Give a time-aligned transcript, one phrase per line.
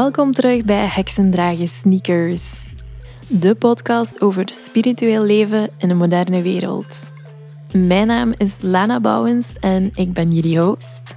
[0.00, 2.42] Welkom terug bij Heksendragen Sneakers,
[3.28, 7.00] de podcast over spiritueel leven in een moderne wereld.
[7.72, 11.14] Mijn naam is Lana Bouwens en ik ben jullie host.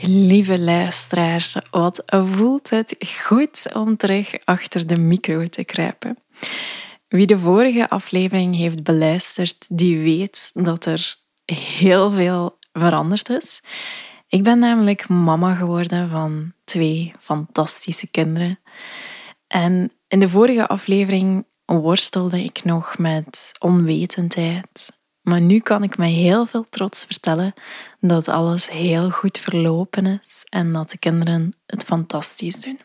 [0.00, 2.96] Lieve luisteraars, wat voelt het
[3.26, 6.18] goed om terug achter de micro te kruipen.
[7.08, 13.60] Wie de vorige aflevering heeft beluisterd, die weet dat er heel veel veranderd is.
[14.28, 18.58] Ik ben namelijk mama geworden van twee fantastische kinderen.
[19.46, 24.88] En in de vorige aflevering worstelde ik nog met onwetendheid.
[25.22, 27.54] Maar nu kan ik met heel veel trots vertellen
[28.00, 32.80] dat alles heel goed verlopen is en dat de kinderen het fantastisch doen.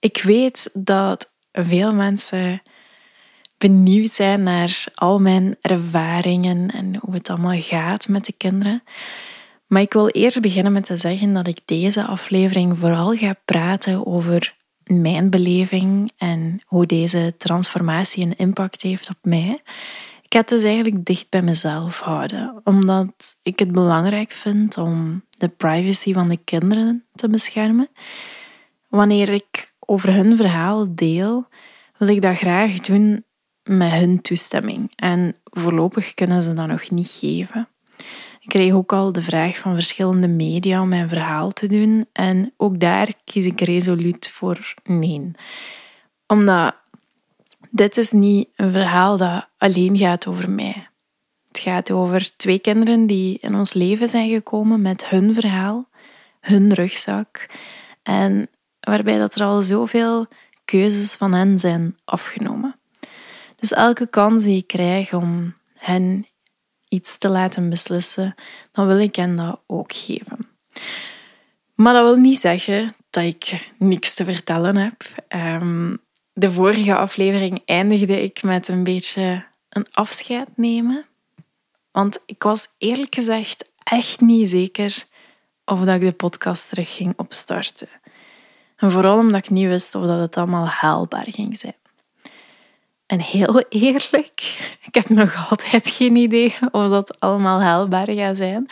[0.00, 2.62] Ik weet dat veel mensen
[3.58, 8.82] benieuwd zijn naar al mijn ervaringen en hoe het allemaal gaat met de kinderen.
[9.72, 14.06] Maar ik wil eerst beginnen met te zeggen dat ik deze aflevering vooral ga praten
[14.06, 19.62] over mijn beleving en hoe deze transformatie een impact heeft op mij.
[20.22, 25.24] Ik ga het dus eigenlijk dicht bij mezelf houden, omdat ik het belangrijk vind om
[25.30, 27.88] de privacy van de kinderen te beschermen.
[28.88, 31.46] Wanneer ik over hun verhaal deel,
[31.98, 33.24] wil ik dat graag doen
[33.62, 34.92] met hun toestemming.
[34.94, 37.68] En voorlopig kunnen ze dat nog niet geven.
[38.42, 42.06] Ik kreeg ook al de vraag van verschillende media om mijn verhaal te doen.
[42.12, 45.30] En ook daar kies ik resoluut voor nee.
[46.26, 46.74] Omdat
[47.70, 50.88] dit is niet een verhaal dat alleen gaat over mij.
[51.48, 55.88] Het gaat over twee kinderen die in ons leven zijn gekomen met hun verhaal,
[56.40, 57.46] hun rugzak.
[58.02, 58.48] En
[58.80, 60.26] waarbij dat er al zoveel
[60.64, 62.76] keuzes van hen zijn afgenomen.
[63.56, 66.26] Dus elke kans die ik krijg om hen
[66.92, 68.34] iets te laten beslissen,
[68.72, 70.48] dan wil ik hen dat ook geven.
[71.74, 75.04] Maar dat wil niet zeggen dat ik niks te vertellen heb.
[75.28, 75.96] Ehm,
[76.32, 81.04] de vorige aflevering eindigde ik met een beetje een afscheid nemen.
[81.90, 85.04] Want ik was eerlijk gezegd echt niet zeker
[85.64, 87.88] of dat ik de podcast terug ging opstarten.
[88.76, 91.81] En vooral omdat ik niet wist of dat het allemaal haalbaar ging zijn.
[93.12, 98.66] En heel eerlijk, ik heb nog altijd geen idee of dat allemaal haalbaar gaat zijn.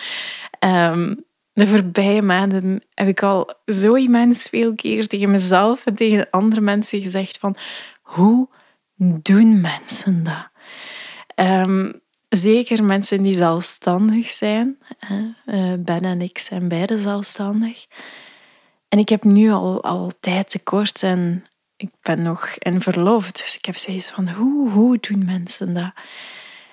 [0.58, 1.14] Ehm,
[1.52, 6.60] de voorbije maanden heb ik al zo immens veel keer tegen mezelf en tegen andere
[6.60, 7.56] mensen gezegd van
[8.02, 8.48] hoe
[8.96, 10.48] doen mensen dat?
[11.34, 11.92] Ehm,
[12.28, 14.78] zeker mensen die zelfstandig zijn.
[15.10, 17.86] Uh, ben en ik zijn beide zelfstandig.
[18.88, 21.44] En ik heb nu al, al tijd tekort en
[21.80, 23.36] ik ben nog in verloofd.
[23.36, 25.92] Dus ik heb zoiets van, hoe, hoe doen mensen dat?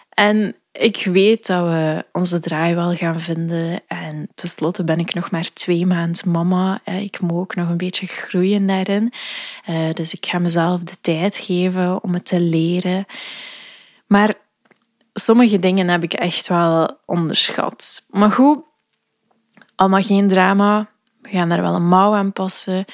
[0.09, 3.81] En ik weet dat we onze draai wel gaan vinden.
[3.87, 6.81] En tenslotte ben ik nog maar twee maanden mama.
[6.85, 9.13] Ik moet ook nog een beetje groeien daarin.
[9.65, 13.05] Eh, dus ik ga mezelf de tijd geven om het te leren.
[14.07, 14.33] Maar
[15.13, 18.03] sommige dingen heb ik echt wel onderschat.
[18.09, 18.59] Maar goed,
[19.75, 20.89] allemaal geen drama.
[21.21, 22.85] We gaan daar wel een mouw aan passen.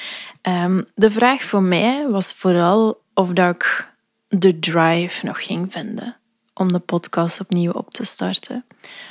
[0.42, 3.92] Ehm, de vraag voor mij was vooral of dat ik
[4.28, 6.18] de drive nog ging vinden
[6.54, 8.66] om de podcast opnieuw op te starten.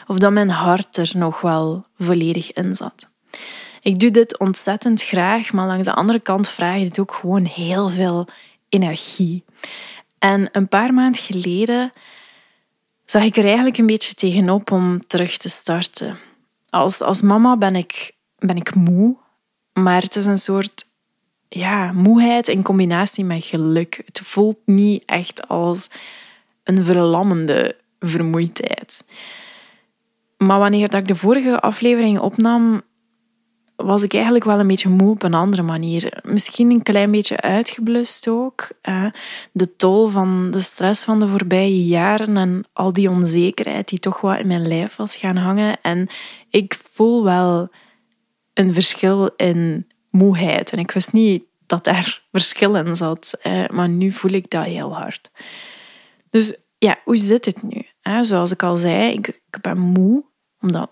[0.07, 3.09] Of dat mijn hart er nog wel volledig in zat.
[3.81, 7.89] Ik doe dit ontzettend graag, maar langs de andere kant vraagt het ook gewoon heel
[7.89, 8.29] veel
[8.69, 9.45] energie.
[10.19, 11.93] En een paar maanden geleden
[13.05, 16.19] zag ik er eigenlijk een beetje tegenop om terug te starten.
[16.71, 19.17] Als, als mama ben ik, ben ik moe,
[19.73, 20.85] maar het is een soort
[21.49, 24.03] ja, moeheid in combinatie met geluk.
[24.05, 25.87] Het voelt niet echt als
[26.65, 29.05] een verlammende vermoeidheid.
[30.37, 32.83] Maar wanneer dat ik de vorige aflevering opnam,
[33.77, 36.21] was ik eigenlijk wel een beetje moe op een andere manier.
[36.23, 38.69] Misschien een klein beetje uitgeblust ook.
[39.53, 44.21] De tol van de stress van de voorbije jaren en al die onzekerheid die toch
[44.21, 45.81] wat in mijn lijf was gaan hangen.
[45.83, 46.09] En
[46.51, 47.71] ik voel wel
[48.55, 50.71] een verschil in moeheid.
[50.71, 53.39] En ik wist niet dat daar verschil in zat.
[53.71, 55.31] Maar nu voel ik dat heel hard.
[56.31, 57.87] Dus ja, hoe zit het nu?
[58.21, 60.25] Zoals ik al zei, ik, ben moe,
[60.61, 60.91] omdat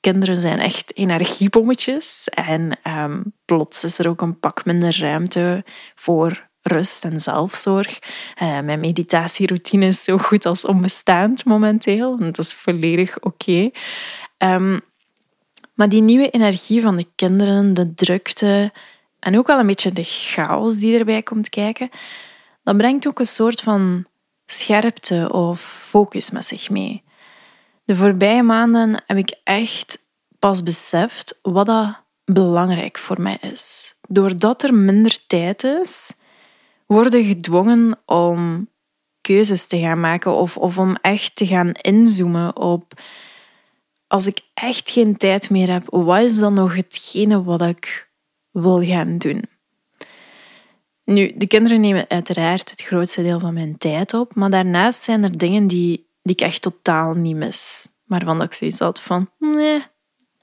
[0.00, 2.28] kinderen zijn echt energiebommetjes.
[2.28, 5.64] En um, plots is er ook een pak minder ruimte
[5.94, 7.98] voor rust en zelfzorg.
[8.42, 12.16] Uh, mijn meditatieroutine is zo goed als onbestaand momenteel.
[12.20, 13.70] En dat is volledig oké.
[14.36, 14.78] Ehm,
[15.78, 18.72] maar die nieuwe energie van de kinderen, de drukte
[19.18, 21.90] en ook wel een beetje de chaos die erbij komt kijken,
[22.62, 24.04] dat brengt ook een soort van
[24.46, 27.02] scherpte of focus met zich mee.
[27.84, 29.98] De voorbije maanden heb ik echt
[30.38, 33.94] pas beseft wat dat belangrijk voor mij is.
[34.08, 36.10] Doordat er minder tijd is,
[36.86, 38.68] worden gedwongen om
[39.20, 43.00] keuzes te gaan maken of, of om echt te gaan inzoomen op
[44.08, 48.10] als ik echt geen tijd meer heb, wat is dan nog hetgene wat ik
[48.50, 49.44] wil gaan doen?
[51.04, 55.22] Nu, de kinderen nemen uiteraard het grootste deel van mijn tijd op, maar daarnaast zijn
[55.22, 57.86] er dingen die, die ik echt totaal niet mis.
[58.04, 59.84] Maar van ik zoiets had van, nee,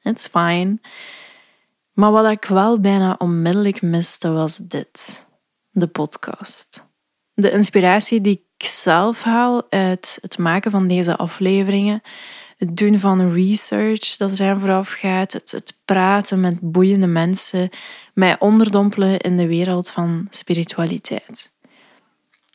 [0.02, 0.80] it's fine.
[1.94, 5.28] Maar wat ik wel bijna onmiddellijk miste, was dit.
[5.72, 6.86] De podcast.
[7.34, 12.02] De inspiratie die ik zelf haal uit het maken van deze afleveringen,
[12.58, 17.70] het doen van research dat eraan vooraf gaat, het, het praten met boeiende mensen,
[18.14, 21.54] mij onderdompelen in de wereld van spiritualiteit.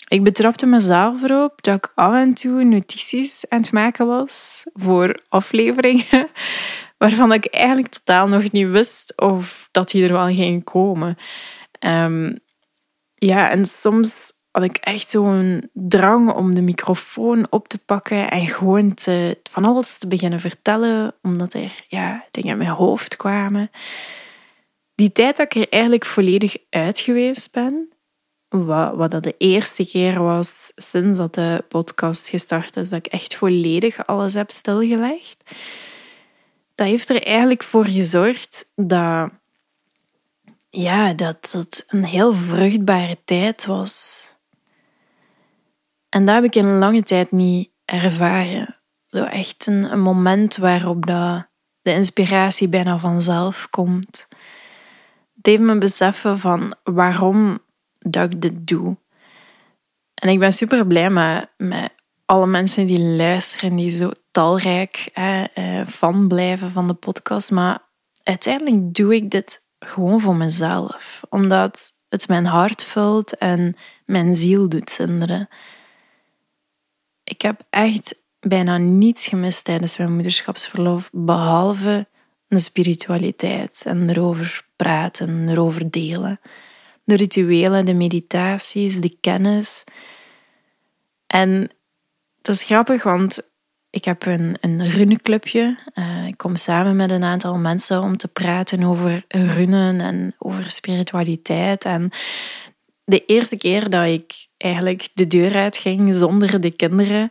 [0.09, 5.21] Ik betrapte mezelf erop dat ik af en toe notities aan het maken was voor
[5.29, 6.29] afleveringen
[6.99, 11.17] waarvan ik eigenlijk totaal nog niet wist of dat die er wel ging komen.
[11.87, 12.39] Um,
[13.15, 18.47] ja, en soms had ik echt zo'n drang om de microfoon op te pakken en
[18.47, 23.71] gewoon te, van alles te beginnen vertellen, omdat er ja, dingen in mijn hoofd kwamen.
[24.95, 27.89] Die tijd dat ik er eigenlijk volledig uit geweest ben,
[28.49, 33.13] wat, wat dat de eerste keer was sinds dat de podcast gestart is, dat ik
[33.13, 35.43] echt volledig alles heb stilgelegd,
[36.75, 39.31] dat heeft er eigenlijk voor gezorgd dat,
[40.71, 44.29] ja, dat het een heel vruchtbare tijd was
[46.11, 48.77] en dat heb ik in een lange tijd niet ervaren.
[49.07, 51.49] Zo echt een, moment waarop dat
[51.83, 54.27] de inspiratie bijna vanzelf komt.
[55.37, 57.59] Het heeft me beseffen van waarom
[57.99, 58.97] dat ik dit doe.
[60.15, 65.45] En ik ben super blij met, met alle mensen die luisteren, die zo talrijk hè,
[65.45, 67.51] eh, fan blijven van de podcast.
[67.51, 67.79] Maar
[68.23, 71.21] uiteindelijk doe ik dit gewoon voor mezelf.
[71.29, 75.49] Omdat het mijn hart vult en mijn ziel doet zinderen.
[77.31, 82.07] Ik heb echt bijna niets gemist tijdens mijn moederschapsverlof, behalve
[82.49, 86.41] de spiritualiteit en erover praten, erover delen.
[87.05, 89.85] De rituelen, de meditaties, de kennis.
[91.27, 91.71] En
[92.37, 93.51] het is grappig, want
[93.91, 95.79] ik heb een, een runeclubje.
[95.95, 100.71] Uh, ik kom samen met een aantal mensen om te praten over runen en over
[100.71, 101.85] spiritualiteit.
[101.85, 102.11] En
[103.05, 107.31] de eerste keer dat ik eigenlijk de deur uitging zonder de kinderen,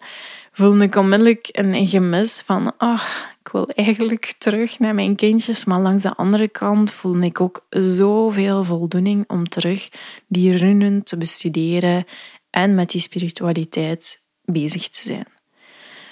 [0.52, 3.04] voelde ik onmiddellijk een gemis van, oh,
[3.40, 5.66] ik wil eigenlijk terug naar mijn kindjes.
[5.66, 9.90] Maar langs de andere kant voelde ik ook zoveel voldoening om terug
[10.28, 12.06] die runen te bestuderen
[12.50, 15.28] en met die spiritualiteit bezig te zijn.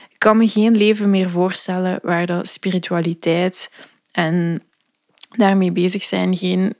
[0.09, 3.71] Ik kan me geen leven meer voorstellen waar dat spiritualiteit
[4.11, 4.63] en
[5.29, 6.73] daarmee bezig zijn geen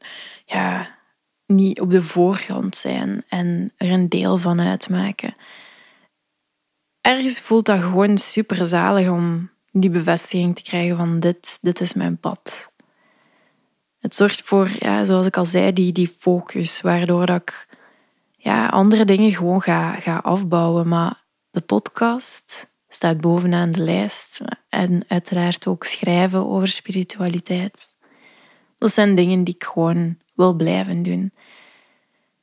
[0.45, 0.96] ja,
[1.47, 5.35] niet op de voorgrond zijn en er een deel van uitmaken.
[7.01, 11.93] Ergens voelt dat gewoon super zalig om die bevestiging te krijgen van dit, dit is
[11.93, 12.71] mijn pad.
[13.99, 17.67] Het zorgt voor, ja, zoals ik al zei, die, die focus, waardoor dat ik
[18.37, 20.87] ja, andere dingen gewoon ga, ga afbouwen.
[20.87, 24.39] Maar de podcast staat bovenaan de lijst.
[24.69, 27.93] En uiteraard ook schrijven over spiritualiteit.
[28.77, 31.31] Dat zijn dingen die ik gewoon wil blijven doen.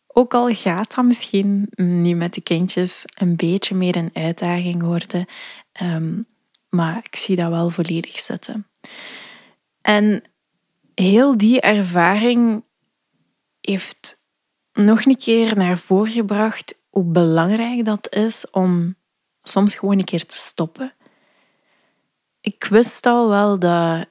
[0.06, 5.26] Ook al gaat dat misschien nu met de kindjes een beetje meer een uitdaging worden,
[5.72, 6.22] ehm,
[6.68, 8.66] maar ik zie dat wel volledig zitten.
[9.80, 10.22] En
[10.94, 12.64] heel die ervaring
[13.60, 14.22] heeft
[14.72, 18.96] nog een keer naar voren gebracht hoe belangrijk dat is om
[19.42, 20.92] soms gewoon een keer te stoppen.
[22.40, 24.06] Ik wist al wel dat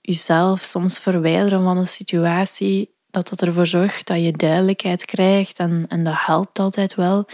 [0.00, 5.84] jezelf soms verwijderen van een situatie dat dat ervoor zorgt dat je duidelijkheid krijgt en,
[5.88, 7.26] en dat helpt altijd wel.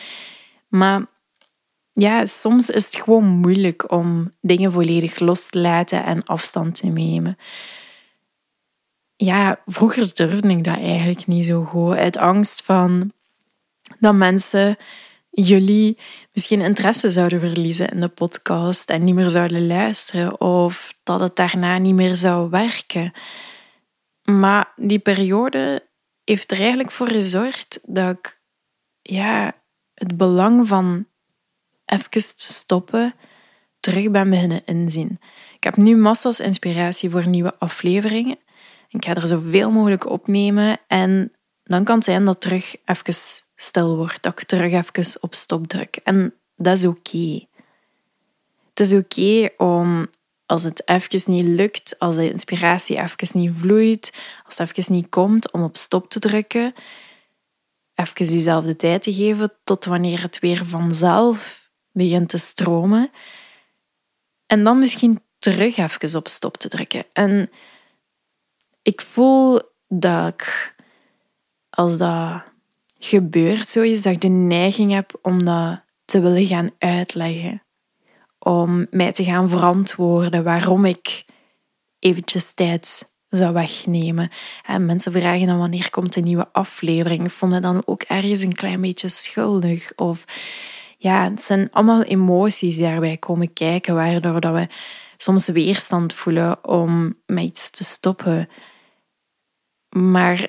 [0.68, 1.04] Maar
[1.92, 6.86] ja, soms is het gewoon moeilijk om dingen volledig los te laten en afstand te
[6.86, 7.36] nemen.
[9.16, 11.96] Ja, vroeger durfde ik dat eigenlijk niet zo goed.
[11.96, 13.12] Uit angst van
[13.98, 14.76] dat mensen
[15.30, 15.98] jullie
[16.32, 21.36] misschien interesse zouden verliezen in de podcast en niet meer zouden luisteren of dat het
[21.36, 23.12] daarna niet meer zou werken.
[24.26, 25.88] Maar die periode
[26.24, 28.40] heeft er eigenlijk voor gezorgd dat ik
[29.02, 29.52] ja,
[29.94, 31.06] het belang van
[31.84, 33.14] even te stoppen
[33.80, 35.20] terug ben beginnen inzien.
[35.56, 38.38] Ik heb nu massa's inspiratie voor nieuwe afleveringen.
[38.88, 43.14] Ik ga er zoveel mogelijk opnemen en dan kan het zijn dat terug even
[43.56, 45.96] stil wordt, dat ik terug even op stop druk.
[45.96, 47.46] En dat is oké.
[48.68, 50.06] Het is oké om
[50.46, 54.12] als het even niet lukt, als de inspiratie even niet vloeit,
[54.44, 56.74] als het even niet komt, om op stop te drukken.
[57.94, 63.10] Even jezelf de tijd te geven tot wanneer het weer vanzelf begint te stromen.
[64.46, 67.04] En dan misschien terug even op stop te drukken.
[67.12, 67.50] En
[68.82, 70.74] ik voel dat ik,
[71.70, 72.42] als dat
[72.98, 77.65] gebeurt zo is, dat ik de neiging heb om dat te willen gaan uitleggen.
[78.46, 81.24] Om mij te gaan verantwoorden waarom ik
[81.98, 84.30] eventjes tijd zou wegnemen.
[84.66, 87.24] En mensen vragen dan wanneer komt een nieuwe aflevering.
[87.24, 89.92] Ik vond het dan ook ergens een klein beetje schuldig.
[89.96, 90.24] Of
[90.98, 94.68] ja, het zijn allemaal emoties die daarbij komen kijken, waardoor dat we
[95.16, 98.48] soms weerstand voelen om met iets te stoppen.
[99.96, 100.48] Maar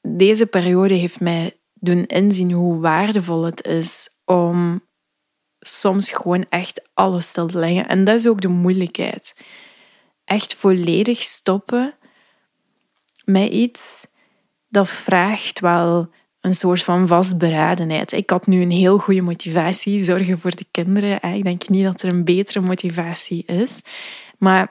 [0.00, 4.85] deze periode heeft mij doen inzien hoe waardevol het is om
[5.66, 7.88] soms gewoon echt alles stil te leggen.
[7.88, 9.34] En dat is ook de moeilijkheid.
[10.24, 11.94] Echt volledig stoppen
[13.24, 14.06] met iets
[14.68, 18.12] dat vraagt wel een soort van vastberadenheid.
[18.12, 21.22] Ik had nu een heel goede motivatie, zorgen voor de kinderen.
[21.22, 23.80] Ik denk niet dat er een betere motivatie is.
[24.38, 24.70] Maar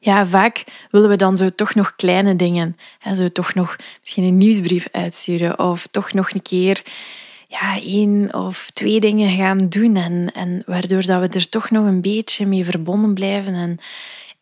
[0.00, 2.76] ja, vaak willen we dan zo toch nog kleine dingen.
[3.14, 6.82] Zo toch nog misschien een nieuwsbrief uitsturen of toch nog een keer
[7.52, 9.96] ja, één of twee dingen gaan doen.
[9.96, 13.54] En, en waardoor dat we er toch nog een beetje mee verbonden blijven.
[13.54, 13.78] En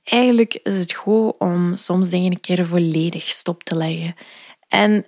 [0.04, 4.14] eigenlijk is het goed om soms dingen een keer volledig stop te leggen.
[4.68, 5.06] En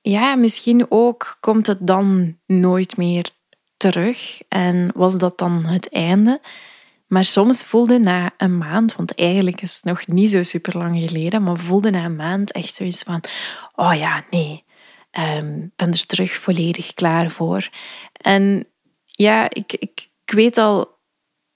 [0.00, 3.30] ja, misschien ook komt het dan nooit meer
[3.76, 4.40] terug.
[4.48, 6.40] En was dat dan het einde?
[7.06, 10.98] Maar soms voelde na een maand, want eigenlijk is het nog niet zo super lang
[11.08, 13.20] geleden, maar voelde na een maand echt zoiets van:
[13.74, 14.64] oh ja, nee,
[15.18, 17.68] um, ben er terug volledig klaar voor.
[18.12, 18.66] En
[19.06, 20.98] ja, ik, ik, weet al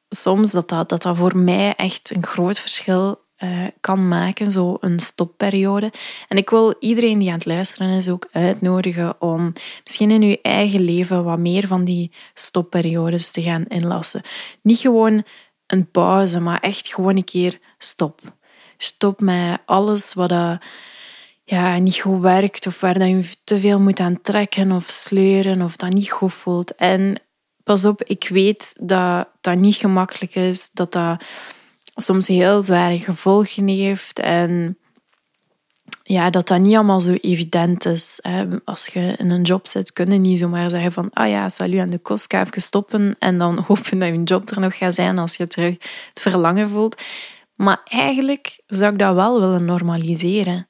[0.08, 4.76] soms dat dat, dat dat voor mij echt een groot verschil uh, kan maken, zo
[4.80, 5.92] een stopperiode.
[6.28, 9.52] En ik wil iedereen die aan het luisteren is ook uitnodigen om
[9.84, 14.22] misschien in uw eigen leven wat meer van die stopperiodes te gaan inlassen.
[14.62, 15.24] Niet gewoon
[15.66, 18.20] een pauze, maar echt gewoon een keer stop.
[18.76, 20.62] Stop met alles wat dat,
[21.52, 25.76] ja, niet goed werkt of waar je te veel moet aan trekken of sleuren of
[25.76, 26.74] dat niet goed voelt.
[26.74, 27.20] En
[27.64, 31.24] pas op, ik weet dat dat niet gemakkelijk is, dat dat
[31.94, 34.78] soms heel zware gevolgen heeft en
[36.02, 38.20] ja, dat dat niet allemaal zo evident is.
[38.64, 41.80] Als je in een job zit, kun je niet zomaar zeggen van ah ja, salut
[41.80, 44.94] aan de kost, ga even stoppen en dan hopen dat je job er nog gaat
[44.94, 45.76] zijn als je terug
[46.08, 47.02] het verlangen voelt.
[47.54, 50.66] Maar eigenlijk zou ik dat wel willen normaliseren.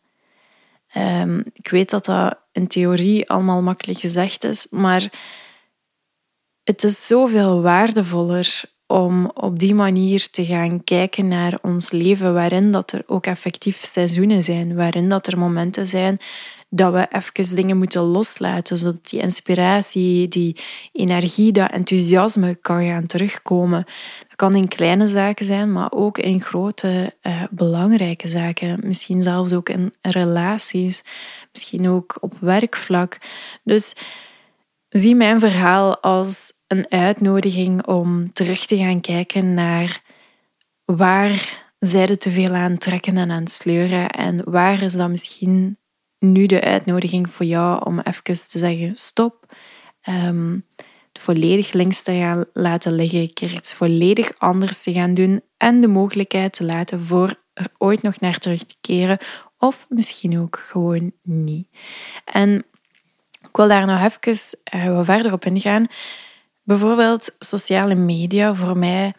[0.92, 5.12] Ehm, ik weet dat dat in theorie allemaal makkelijk gezegd is, maar
[6.64, 12.70] het is zoveel waardevoller om op die manier te gaan kijken naar ons leven, waarin
[12.70, 16.18] dat er ook effectief seizoenen zijn, waarin dat er momenten zijn
[16.74, 20.56] dat we even dingen moeten loslaten, zodat die inspiratie, die
[20.92, 23.84] energie, dat enthousiasme kan gaan terugkomen.
[24.42, 28.80] Kan in kleine zaken zijn, maar ook in grote, uh, belangrijke zaken.
[28.82, 31.02] Misschien zelfs ook in relaties,
[31.52, 33.18] misschien ook op werkvlak.
[33.64, 33.94] Dus
[34.88, 40.02] zie mijn verhaal als een uitnodiging om terug te gaan kijken naar
[40.84, 45.76] waar zij te veel aan trekken en aan sleuren en waar is dat misschien
[46.18, 49.54] nu de uitnodiging voor jou om even te zeggen stop,
[50.00, 50.62] het
[51.12, 56.52] volledig links te gaan laten liggen, iets volledig anders te gaan doen en de mogelijkheid
[56.52, 59.18] te laten voor er ooit nog naar terug te keren
[59.58, 61.68] of misschien ook gewoon niet.
[62.24, 62.64] En
[63.40, 65.86] ik wil daar nog even uh, wat verder op ingaan.
[66.62, 69.12] Bijvoorbeeld sociale media voor mij.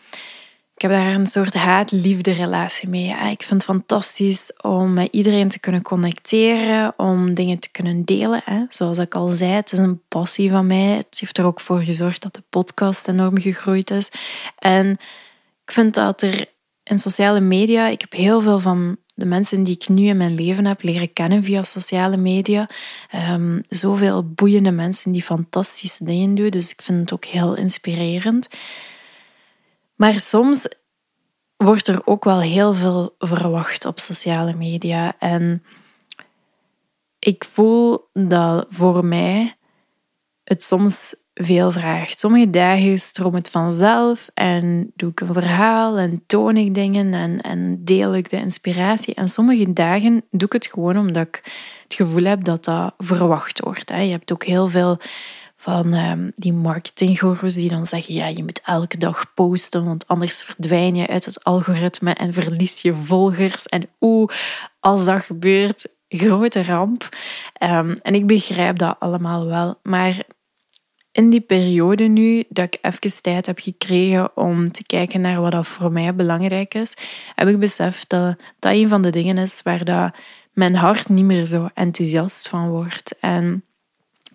[0.84, 3.10] Ik heb daar een soort haat-liefde relatie mee.
[3.10, 8.68] Ik vind het fantastisch om met iedereen te kunnen connecteren, om dingen te kunnen delen.
[8.70, 10.88] Zoals ik al zei, het is een passie van mij.
[10.88, 14.10] Het heeft er ook voor gezorgd dat de podcast enorm gegroeid is.
[14.60, 14.90] En
[15.66, 16.46] ik vind dat er
[16.84, 20.36] in sociale media, ik heb heel veel van de mensen die ik nu in mijn
[20.36, 22.70] leven heb leren kennen via sociale media.
[23.32, 26.50] Um, zoveel boeiende mensen die fantastische dingen doen.
[26.50, 28.48] Dus ik vind het ook heel inspirerend.
[29.96, 30.68] Maar soms
[31.58, 35.16] wordt er ook wel heel veel verwacht op sociale media.
[35.20, 35.64] En
[37.20, 39.56] ik voel dat voor mij
[40.44, 42.20] het soms veel vraagt.
[42.20, 47.42] Sommige dagen stroomt het vanzelf en doe ik een verhaal en toon ik dingen en,
[47.42, 49.14] en deel ik de inspiratie.
[49.14, 51.42] En sommige dagen doe ik het gewoon omdat ik
[51.84, 53.90] het gevoel heb dat dat verwacht wordt.
[53.90, 55.00] Je hebt ook heel veel
[55.64, 60.44] van um, die marketinggoeroes die dan zeggen, ja, je moet elke dag posten, want anders
[60.44, 63.66] verdwijn je uit het algoritme en verlies je volgers.
[63.66, 64.30] En oeh,
[64.80, 67.10] als dat gebeurt, grote ramp.
[67.54, 69.80] Ehm, en ik begrijp dat allemaal wel.
[69.84, 70.24] Maar
[71.12, 75.52] in die periode nu, dat ik even tijd heb gekregen om te kijken naar wat
[75.52, 76.94] dat voor mij belangrijk is,
[77.36, 80.16] heb ik beseft dat dat een van de dingen is waar dat
[80.54, 83.20] mijn hart niet meer zo enthousiast van wordt.
[83.20, 83.64] En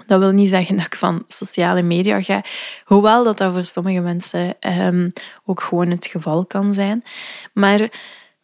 [0.08, 2.42] dat wil niet zeggen dat ik van sociale media ga,
[2.84, 5.12] hoewel dat dat voor sommige mensen um,
[5.44, 7.04] ook gewoon het geval kan zijn.
[7.52, 7.90] Maar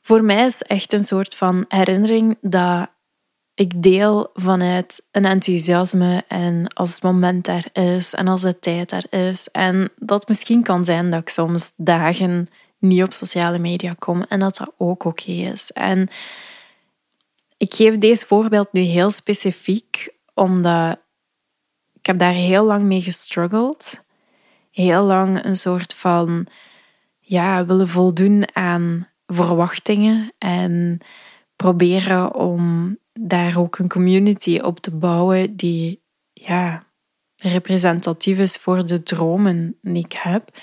[0.03, 2.89] voor mij is het echt een soort van herinnering dat
[3.55, 8.91] ik deel vanuit een enthousiasme en als het moment daar is en als de tijd
[8.91, 9.49] daar is.
[9.51, 12.47] En dat misschien kan zijn dat ik soms dagen
[12.79, 15.71] niet op sociale media kom en dat dat ook oké is.
[15.73, 16.09] En
[17.57, 20.99] ik geef deze voorbeeld nu heel specifiek omdat
[22.05, 24.01] ik heb daar heel lang mee gestruggeld.
[24.71, 26.47] Heel lang een soort van
[27.19, 30.99] ja, willen voldoen aan verwachtingen en
[31.57, 36.83] proberen om daar ook een community op te bouwen die ja,
[37.37, 40.59] representatief is voor de dromen die ik heb.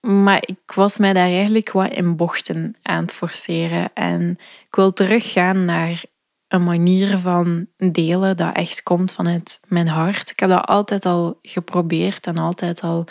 [0.00, 3.90] Maar ik was mij daar eigenlijk wat in bochten aan het forceren.
[3.94, 6.02] En ik wil teruggaan naar
[6.48, 10.30] een manier van delen dat echt komt vanuit mijn hart.
[10.30, 13.06] Ik heb dat altijd al geprobeerd en altijd al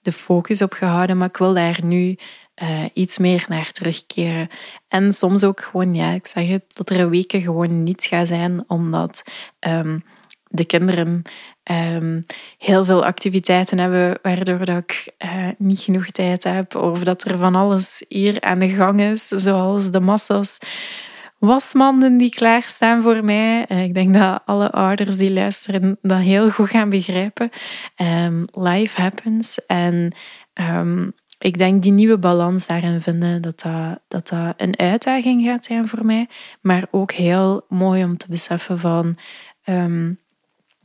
[0.00, 2.16] de focus op gehouden, maar ik wil daar nu
[2.62, 4.48] uh, iets meer naar terugkeren.
[4.88, 8.64] En soms ook gewoon, ja, ik zeg het, dat er weken gewoon niets gaat zijn,
[8.66, 9.22] omdat
[9.60, 10.04] um,
[10.48, 11.22] de kinderen
[11.70, 12.26] um,
[12.58, 17.38] heel veel activiteiten hebben, waardoor dat ik uh, niet genoeg tijd heb, of dat er
[17.38, 20.58] van alles hier aan de gang is, zoals de massa's
[21.42, 23.66] wasmanden die klaarstaan voor mij.
[23.66, 27.50] Eh, ik denk dat alle ouders die luisteren dat heel goed gaan begrijpen.
[27.96, 29.66] Um, life happens.
[29.66, 30.12] En
[30.54, 33.60] um, ik denk die nieuwe balans daarin vinden, dat
[34.08, 36.28] dat, dat een uitdaging gaat zijn voor mij.
[36.60, 39.16] Maar ook heel mooi om te beseffen van...
[39.64, 40.18] Um,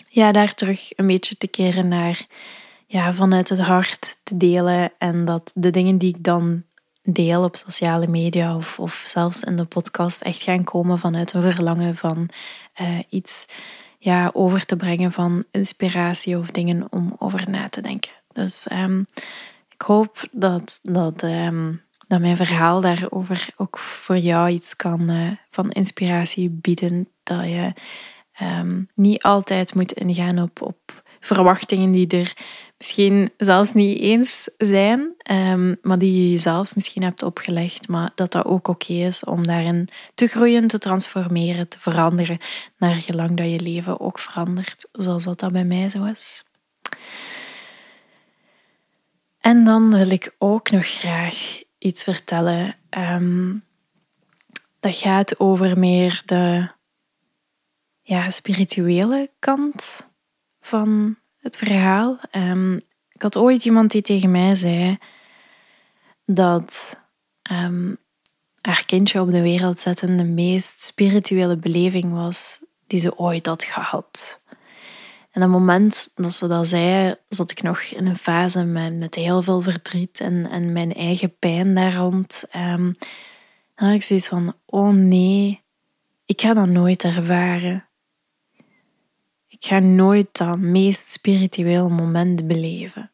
[0.10, 2.26] ja, daar terug een beetje te keren naar...
[2.88, 4.92] Ja, vanuit het hart te delen.
[4.98, 6.64] En dat de dingen die ik dan
[7.14, 11.42] deel op sociale media of, of zelfs in de podcast echt gaan komen vanuit een
[11.42, 12.30] verlangen van
[12.82, 13.46] uh, iets
[13.98, 18.12] ja, over te brengen van inspiratie of dingen om over na te denken.
[18.34, 19.08] Dus um,
[19.70, 25.32] ik hoop dat, dat, um, dat mijn verhaal daarover ook voor jou iets kan uh,
[25.50, 27.10] van inspiratie bieden.
[27.24, 27.74] Dat je
[28.42, 32.34] um, niet altijd moet ingaan op, op verwachtingen die er
[32.78, 38.32] misschien zelfs niet eens zijn, um, maar die je jezelf misschien hebt opgelegd, maar dat
[38.32, 42.38] dat ook oké is om daarin te groeien, te transformeren, te veranderen,
[42.78, 46.44] naar gelang dat je leven ook verandert, zoals dat, dat bij mij zo is.
[49.40, 52.76] En dan wil ik ook nog graag iets vertellen.
[52.98, 53.64] Um,
[54.80, 56.70] dat gaat over meer de
[58.02, 60.08] ja, spirituele kant
[60.68, 62.20] van het verhaal.
[62.36, 62.76] Um,
[63.12, 64.98] ik had ooit iemand die tegen mij zei
[66.26, 67.00] dat
[67.52, 67.98] um,
[68.62, 73.64] haar kindje op de wereld zetten de meest spirituele beleving was die ze ooit had
[73.64, 74.42] gehad.
[75.32, 79.16] En het moment dat ze dat zei, zat ik nog in een fase met, met
[79.16, 82.44] heel veel verdriet en, en mijn eigen pijn daar rond.
[82.56, 82.96] Um,
[83.76, 85.62] dan had ik zoiets van, oh nee,
[86.26, 87.87] ik ga dat nooit ervaren.
[89.60, 93.12] Ik ga nooit dat meest spiritueel moment beleven.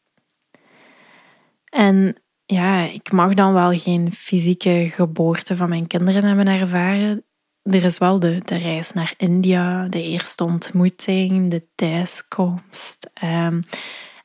[1.64, 7.24] En ja, ik mag dan wel geen fysieke geboorte van mijn kinderen hebben ervaren.
[7.62, 13.10] Er is wel de, de reis naar India, de eerste ontmoeting, de thuiskomst.
[13.22, 13.62] Um,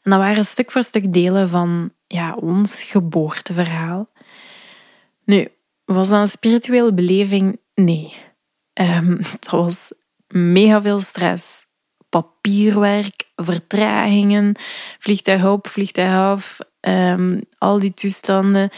[0.01, 4.09] en dat waren stuk voor stuk delen van ja, ons geboorteverhaal.
[5.25, 5.47] Nu,
[5.85, 7.59] was dat een spirituele beleving?
[7.73, 8.13] Nee.
[8.73, 9.91] Um, dat was
[10.27, 11.67] mega veel stress
[12.09, 14.55] papierwerk, vertragingen,
[14.99, 18.69] vliegtuig op, vliegtuig af, um, al die toestanden.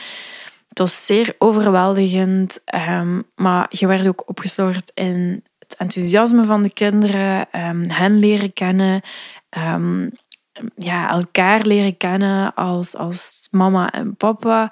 [0.70, 2.60] Het was zeer overweldigend,
[3.00, 8.54] um, maar je werd ook opgesloord in het enthousiasme van de kinderen, um, hen leren
[8.54, 9.02] kennen,
[10.76, 14.72] ja, elkaar leren kennen als, als mama en papa.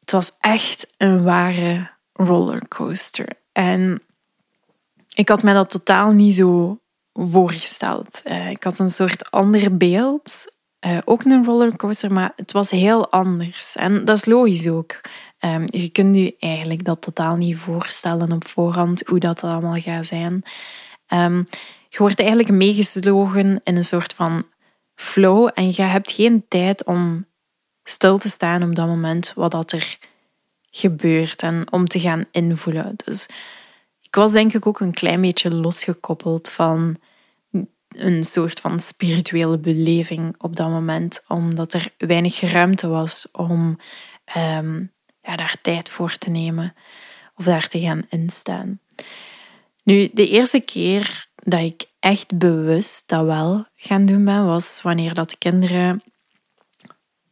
[0.00, 3.28] Het was echt een ware rollercoaster.
[3.52, 4.02] En
[5.14, 6.80] ik had mij dat totaal niet zo
[7.18, 8.20] voorgesteld.
[8.24, 10.44] Uh, ik had een soort ander beeld.
[10.86, 13.76] Uh, ook een rollercoaster, maar het was heel anders.
[13.76, 15.00] En dat is logisch ook.
[15.40, 20.06] Um, je kunt je eigenlijk dat totaal niet voorstellen op voorhand, hoe dat allemaal gaat
[20.06, 20.42] zijn.
[21.08, 21.46] Um,
[21.88, 24.46] je wordt eigenlijk meegeslogen in een soort van
[24.94, 27.26] flow en je hebt geen tijd om
[27.84, 29.98] stil te staan op dat moment wat dat er
[30.70, 32.94] gebeurt en om te gaan invoelen.
[33.04, 33.26] Dus
[34.02, 36.96] ik was denk ik ook een klein beetje losgekoppeld van
[37.88, 43.78] een soort van spirituele beleving op dat moment, omdat er weinig ruimte was om
[44.24, 44.84] ehm,
[45.20, 46.74] daar tijd voor te nemen
[47.36, 48.80] of daar te gaan instaan.
[49.82, 55.14] Nu, de eerste keer dat ik echt bewust dat wel gaan doen ben, was wanneer
[55.14, 56.02] dat de kinderen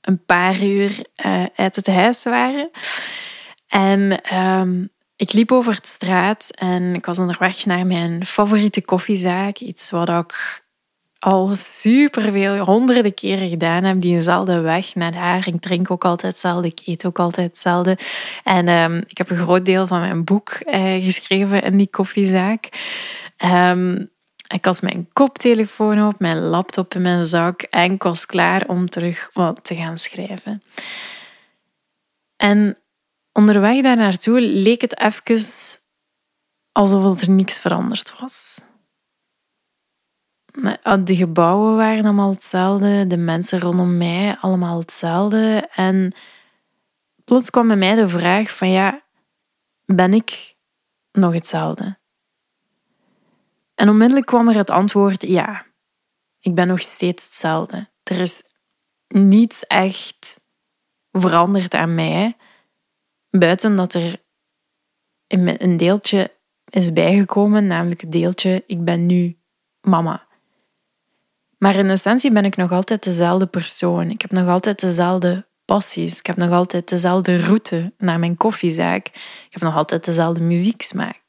[0.01, 2.71] een paar uur uh, uit het huis waren.
[3.69, 4.91] En um,
[5.25, 9.59] ik liep over de straat en ik was onderweg naar mijn favoriete koffiezaak.
[9.59, 10.63] Iets wat ik
[11.19, 14.01] al superveel, honderden keren gedaan heb.
[14.01, 15.47] Diezelfde weg naar daar.
[15.47, 17.99] Ik drink ook altijd hetzelfde, ik eet ook altijd hetzelfde.
[18.43, 22.69] En um, ik heb een groot deel van mijn boek uh, geschreven in die koffiezaak.
[23.45, 24.11] Um,
[24.49, 28.89] ik had mijn koptelefoon op, mijn laptop in mijn zak en ik was klaar om
[28.89, 30.63] terug wat te gaan schrijven.
[32.37, 32.79] En
[33.35, 35.45] onderweg daar naartoe leek het even
[36.73, 38.59] alsof er niks veranderd was.
[40.83, 45.69] Ah, de gebouwen waren allemaal hetzelfde, de mensen rondom mij allemaal hetzelfde.
[45.75, 46.13] En
[47.25, 49.03] plots kwam bij mij de vraag van ja,
[49.85, 50.55] ben ik
[51.13, 51.99] nog hetzelfde?
[53.75, 55.67] En onmiddellijk kwam er het antwoord ja,
[56.41, 57.89] ik ben nog steeds hetzelfde.
[58.03, 58.43] Er is
[59.09, 60.41] niets echt
[61.13, 62.37] veranderd aan mij,
[63.39, 64.23] buiten dat er
[65.27, 66.31] een deeltje
[66.69, 69.37] is bijgekomen, namelijk het deeltje ik ben nu
[69.81, 70.27] mama.
[71.59, 74.11] Maar in essentie ben ik nog altijd dezelfde persoon.
[74.11, 76.19] Ik heb nog altijd dezelfde passies.
[76.19, 79.07] Ik heb nog altijd dezelfde route naar mijn koffiezaak.
[79.07, 81.23] Ik heb nog altijd dezelfde muzieksmaak.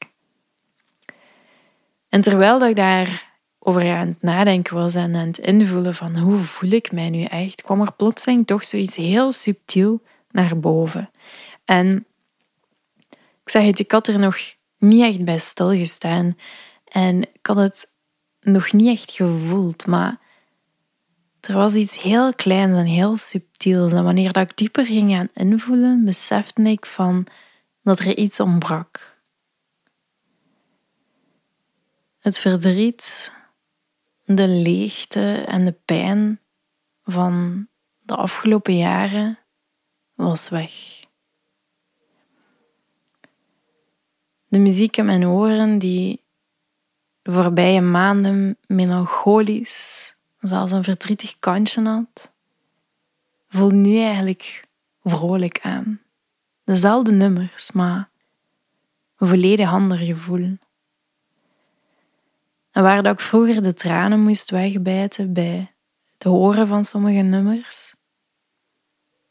[2.08, 6.38] En terwijl ik daar over aan het nadenken was en aan het invoelen van hoe
[6.38, 11.10] voel ik mij nu echt, kwam er plotseling toch zoiets heel subtiel naar boven.
[11.66, 12.06] En
[13.42, 14.36] ik zeg het, ik had er nog
[14.78, 16.36] niet echt bij stilgestaan
[16.84, 17.90] en ik had het
[18.40, 20.20] nog niet echt gevoeld, maar
[21.40, 23.92] er was iets heel kleins en heel subtiels.
[23.92, 27.26] En wanneer dat ik dieper ging gaan invoelen, besefte ik van
[27.82, 29.20] dat er iets ontbrak.
[32.18, 33.32] Het verdriet,
[34.24, 36.40] de leegte en de pijn
[37.02, 37.66] van
[37.98, 39.38] de afgelopen jaren
[40.14, 41.05] was weg.
[44.48, 46.24] De muziek in mijn oren die
[47.22, 52.32] de voorbije maanden melancholisch, zelfs een verdrietig kantje had,
[53.48, 54.68] voelt nu eigenlijk
[55.02, 56.00] vrolijk aan.
[56.64, 58.10] Dezelfde nummers, maar
[59.18, 60.58] een volledig ander gevoel.
[62.70, 65.74] En waar dat ik vroeger de tranen moest wegbijten bij
[66.12, 67.94] het horen van sommige nummers,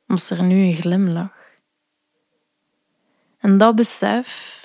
[0.06, 1.44] was er nu een glimlach.
[3.38, 4.65] En dat besef,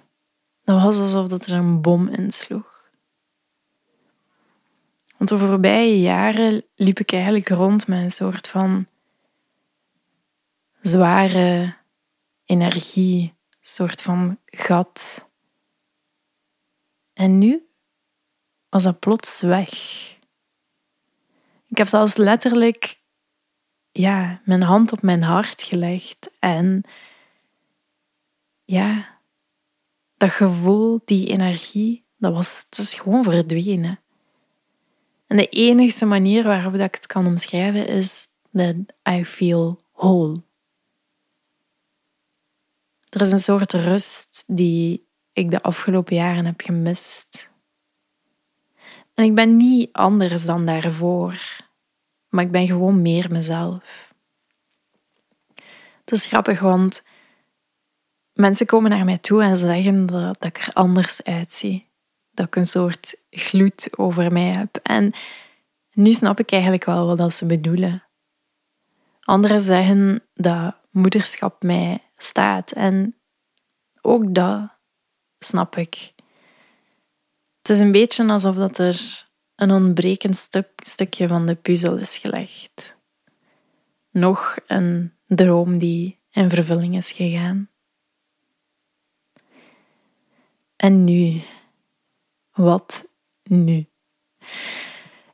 [0.71, 2.91] dat was alsof dat er een bom insloeg.
[5.17, 8.87] Want de voorbije jaren liep ik eigenlijk rond met een soort van
[10.81, 11.77] zware
[12.45, 15.29] energie, een soort van gat.
[17.13, 17.69] En nu
[18.69, 19.71] was dat plots weg.
[21.67, 23.01] Ik heb zelfs letterlijk
[23.93, 26.83] ja, mijn hand op mijn hart gelegd en
[28.65, 29.20] ja,
[30.21, 34.01] dat gevoel, die energie, dat was, dat is gewoon verdwenen.
[35.27, 38.75] En de enige manier waarop ik het kan omschrijven is that
[39.09, 40.43] I feel whole.
[43.09, 47.51] Er is een soort rust die ik de afgelopen jaren heb gemist.
[49.15, 51.35] En ik ben niet anders dan daarvoor,
[52.29, 54.13] maar ik ben gewoon meer mezelf.
[56.05, 57.03] Het is grappig, want
[58.41, 61.89] mensen komen naar mij toe en zeggen dat, dat ik er anders uitzie.
[62.31, 64.77] Dat ik een soort gloed over mij heb.
[64.83, 65.13] En
[65.93, 68.05] nu snap ik eigenlijk wel wat ze bedoelen.
[69.21, 72.73] Anderen zeggen dat moederschap mij staat.
[72.73, 73.17] En
[74.01, 74.69] ook dat
[75.39, 76.13] snap ik.
[77.59, 82.17] Het is een beetje alsof dat er een ontbrekend stuk, stukje van de puzzel is
[82.17, 82.97] gelegd.
[84.11, 87.70] Nog een droom die in vervulling is gegaan.
[90.81, 91.41] En nu?
[92.53, 93.05] Wat
[93.43, 93.87] nu?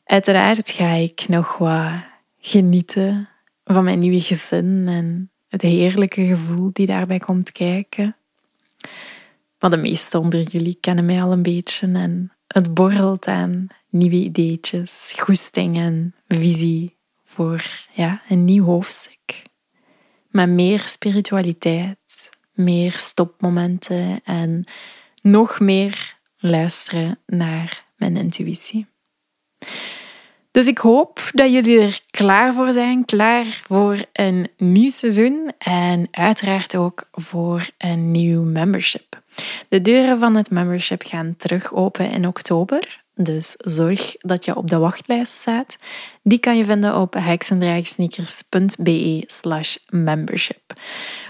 [0.05, 1.93] Uiteraard ga ik nog wat
[2.39, 3.29] genieten
[3.65, 8.17] van mijn nieuwe gezin en het heerlijke gevoel die daarbij komt kijken.
[9.59, 14.17] Maar de meesten onder jullie kennen mij al een beetje en Het borrelt aan nieuwe
[14.17, 19.43] ideetjes, goestingen, visie voor ja, een nieuw hoofdstuk.
[20.29, 24.67] Met meer spiritualiteit, meer stopmomenten en
[25.27, 28.87] nog meer luisteren naar mijn intuïtie.
[30.51, 36.09] Dus ik hoop dat jullie er klaar voor zijn, klaar voor een nieuw seizoen en
[36.11, 39.23] uiteraard ook voor een nieuw membership.
[39.69, 43.05] De deuren van het membership gaan terug open in oktober.
[43.19, 45.77] Dus zorg dat je op de wachtlijst staat.
[46.23, 50.63] Die kan je vinden op heksendraagsneakers.be slash membership.
[50.67, 50.75] We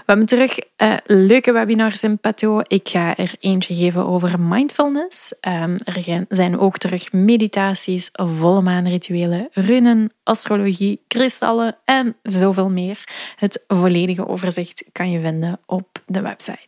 [0.05, 2.61] hebben terug uh, leuke webinars in petto.
[2.67, 5.33] Ik ga er eentje geven over mindfulness.
[5.47, 13.03] Um, er zijn ook terug meditaties, volle maanrituelen, runen, astrologie, kristallen en zoveel meer.
[13.35, 16.67] Het volledige overzicht kan je vinden op de website.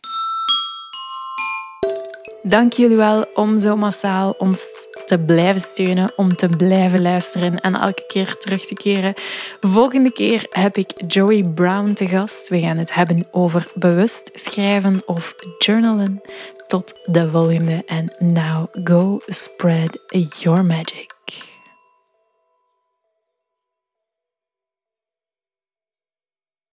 [2.42, 4.64] Dank jullie wel om zo massaal ons
[5.06, 9.14] te blijven steunen, om te blijven luisteren en elke keer terug te keren.
[9.60, 12.48] Volgende keer heb ik Joey Brown te gast.
[12.48, 16.20] We gaan het hebben over bewust schrijven of journalen.
[16.66, 19.98] Tot de volgende en now go spread
[20.38, 21.49] your magic.